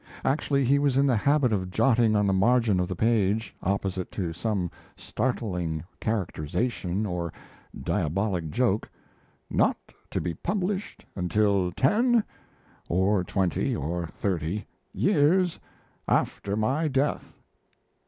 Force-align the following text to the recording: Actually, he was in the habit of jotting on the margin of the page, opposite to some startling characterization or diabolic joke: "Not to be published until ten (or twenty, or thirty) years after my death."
Actually, 0.25 0.65
he 0.65 0.79
was 0.79 0.97
in 0.97 1.05
the 1.05 1.15
habit 1.15 1.53
of 1.53 1.69
jotting 1.69 2.15
on 2.15 2.25
the 2.25 2.33
margin 2.33 2.79
of 2.79 2.87
the 2.87 2.95
page, 2.95 3.55
opposite 3.61 4.11
to 4.11 4.33
some 4.33 4.71
startling 4.97 5.83
characterization 5.99 7.05
or 7.05 7.31
diabolic 7.83 8.49
joke: 8.49 8.89
"Not 9.47 9.77
to 10.09 10.19
be 10.19 10.33
published 10.33 11.05
until 11.15 11.71
ten 11.71 12.23
(or 12.89 13.23
twenty, 13.23 13.75
or 13.75 14.07
thirty) 14.07 14.65
years 14.91 15.59
after 16.07 16.55
my 16.55 16.87
death." 16.87 17.37